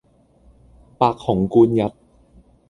[0.97, 1.93] 白虹貫日